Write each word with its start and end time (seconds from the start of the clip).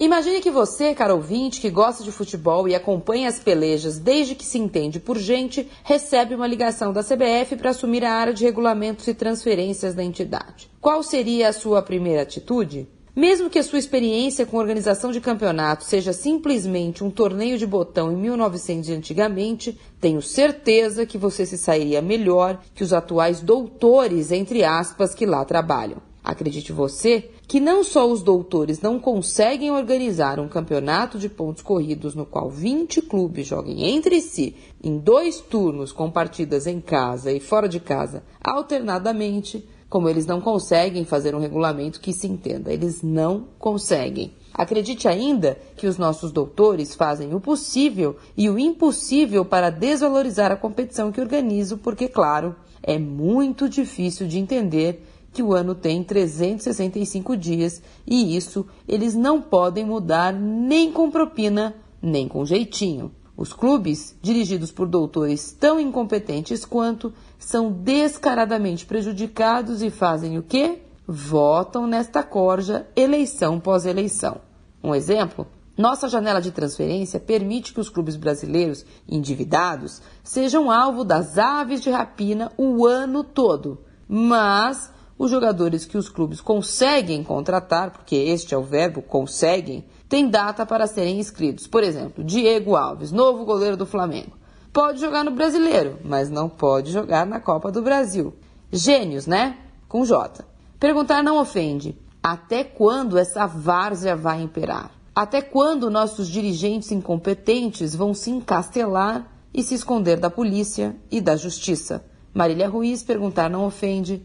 Imagine 0.00 0.40
que 0.40 0.48
você, 0.48 0.94
caro 0.94 1.16
ouvinte, 1.16 1.60
que 1.60 1.68
gosta 1.68 2.04
de 2.04 2.12
futebol 2.12 2.68
e 2.68 2.74
acompanha 2.74 3.28
as 3.28 3.40
pelejas 3.40 3.98
desde 3.98 4.36
que 4.36 4.46
se 4.46 4.56
entende 4.56 5.00
por 5.00 5.18
gente, 5.18 5.68
recebe 5.82 6.36
uma 6.36 6.46
ligação 6.46 6.92
da 6.92 7.02
CBF 7.02 7.56
para 7.56 7.70
assumir 7.70 8.04
a 8.04 8.12
área 8.12 8.32
de 8.32 8.44
regulamentos 8.44 9.08
e 9.08 9.14
transferências 9.14 9.96
da 9.96 10.04
entidade. 10.04 10.70
Qual 10.80 11.02
seria 11.02 11.48
a 11.48 11.52
sua 11.52 11.82
primeira 11.82 12.22
atitude? 12.22 12.86
Mesmo 13.14 13.50
que 13.50 13.58
a 13.58 13.64
sua 13.64 13.80
experiência 13.80 14.46
com 14.46 14.58
organização 14.58 15.10
de 15.10 15.20
campeonato 15.20 15.82
seja 15.82 16.12
simplesmente 16.12 17.02
um 17.02 17.10
torneio 17.10 17.58
de 17.58 17.66
botão 17.66 18.12
em 18.12 18.16
1900 18.16 18.90
antigamente, 18.90 19.76
tenho 20.00 20.22
certeza 20.22 21.04
que 21.04 21.18
você 21.18 21.44
se 21.44 21.58
sairia 21.58 22.00
melhor 22.00 22.62
que 22.72 22.84
os 22.84 22.92
atuais 22.92 23.40
doutores, 23.40 24.30
entre 24.30 24.62
aspas, 24.62 25.12
que 25.12 25.26
lá 25.26 25.44
trabalham. 25.44 26.07
Acredite 26.28 26.72
você 26.72 27.30
que 27.46 27.58
não 27.58 27.82
só 27.82 28.06
os 28.06 28.22
doutores 28.22 28.82
não 28.82 29.00
conseguem 29.00 29.70
organizar 29.70 30.38
um 30.38 30.46
campeonato 30.46 31.18
de 31.18 31.26
pontos 31.26 31.62
corridos 31.62 32.14
no 32.14 32.26
qual 32.26 32.50
20 32.50 33.00
clubes 33.00 33.46
joguem 33.46 33.86
entre 33.96 34.20
si 34.20 34.54
em 34.84 34.98
dois 34.98 35.40
turnos 35.40 35.90
com 35.90 36.10
partidas 36.10 36.66
em 36.66 36.82
casa 36.82 37.32
e 37.32 37.40
fora 37.40 37.66
de 37.66 37.80
casa 37.80 38.22
alternadamente, 38.44 39.66
como 39.88 40.06
eles 40.06 40.26
não 40.26 40.38
conseguem 40.38 41.02
fazer 41.02 41.34
um 41.34 41.40
regulamento 41.40 41.98
que 41.98 42.12
se 42.12 42.26
entenda. 42.26 42.70
Eles 42.70 43.00
não 43.00 43.46
conseguem. 43.58 44.30
Acredite 44.52 45.08
ainda 45.08 45.58
que 45.78 45.86
os 45.86 45.96
nossos 45.96 46.30
doutores 46.30 46.94
fazem 46.94 47.32
o 47.32 47.40
possível 47.40 48.16
e 48.36 48.50
o 48.50 48.58
impossível 48.58 49.46
para 49.46 49.70
desvalorizar 49.70 50.52
a 50.52 50.56
competição 50.56 51.10
que 51.10 51.22
organizo, 51.22 51.78
porque, 51.78 52.06
claro, 52.06 52.54
é 52.82 52.98
muito 52.98 53.66
difícil 53.66 54.28
de 54.28 54.38
entender 54.38 55.02
que 55.38 55.42
o 55.42 55.54
ano 55.54 55.72
tem 55.72 56.02
365 56.02 57.36
dias 57.36 57.80
e 58.04 58.36
isso 58.36 58.66
eles 58.88 59.14
não 59.14 59.40
podem 59.40 59.86
mudar 59.86 60.32
nem 60.32 60.90
com 60.90 61.12
propina, 61.12 61.76
nem 62.02 62.26
com 62.26 62.44
jeitinho. 62.44 63.12
Os 63.36 63.52
clubes, 63.52 64.16
dirigidos 64.20 64.72
por 64.72 64.88
doutores 64.88 65.52
tão 65.52 65.78
incompetentes 65.78 66.64
quanto, 66.64 67.12
são 67.38 67.70
descaradamente 67.70 68.84
prejudicados 68.84 69.80
e 69.80 69.90
fazem 69.90 70.36
o 70.36 70.42
quê? 70.42 70.82
Votam 71.06 71.86
nesta 71.86 72.24
corja 72.24 72.88
eleição 72.96 73.60
pós 73.60 73.86
eleição. 73.86 74.40
Um 74.82 74.92
exemplo? 74.92 75.46
Nossa 75.76 76.08
janela 76.08 76.40
de 76.40 76.50
transferência 76.50 77.20
permite 77.20 77.72
que 77.72 77.78
os 77.78 77.88
clubes 77.88 78.16
brasileiros 78.16 78.84
endividados 79.08 80.02
sejam 80.24 80.68
alvo 80.68 81.04
das 81.04 81.38
aves 81.38 81.80
de 81.80 81.90
rapina 81.90 82.50
o 82.58 82.84
ano 82.84 83.22
todo. 83.22 83.78
Mas 84.08 84.97
os 85.18 85.30
jogadores 85.30 85.84
que 85.84 85.98
os 85.98 86.08
clubes 86.08 86.40
conseguem 86.40 87.24
contratar, 87.24 87.90
porque 87.90 88.14
este 88.14 88.54
é 88.54 88.58
o 88.58 88.62
verbo 88.62 89.02
conseguem, 89.02 89.84
têm 90.08 90.28
data 90.28 90.64
para 90.64 90.86
serem 90.86 91.18
inscritos. 91.18 91.66
Por 91.66 91.82
exemplo, 91.82 92.22
Diego 92.22 92.76
Alves, 92.76 93.10
novo 93.10 93.44
goleiro 93.44 93.76
do 93.76 93.84
Flamengo. 93.84 94.38
Pode 94.72 95.00
jogar 95.00 95.24
no 95.24 95.32
brasileiro, 95.32 95.98
mas 96.04 96.30
não 96.30 96.48
pode 96.48 96.92
jogar 96.92 97.26
na 97.26 97.40
Copa 97.40 97.72
do 97.72 97.82
Brasil. 97.82 98.34
Gênios, 98.70 99.26
né? 99.26 99.58
Com 99.88 100.04
J. 100.04 100.44
Perguntar 100.78 101.22
não 101.22 101.40
ofende. 101.40 101.98
Até 102.22 102.62
quando 102.62 103.18
essa 103.18 103.46
várzea 103.46 104.14
vai 104.14 104.40
imperar? 104.40 104.92
Até 105.14 105.42
quando 105.42 105.90
nossos 105.90 106.28
dirigentes 106.28 106.92
incompetentes 106.92 107.92
vão 107.92 108.14
se 108.14 108.30
encastelar 108.30 109.26
e 109.52 109.64
se 109.64 109.74
esconder 109.74 110.20
da 110.20 110.30
polícia 110.30 110.94
e 111.10 111.20
da 111.20 111.34
justiça? 111.34 112.04
Marília 112.32 112.68
Ruiz 112.68 113.02
perguntar 113.02 113.50
não 113.50 113.64
ofende 113.64 114.24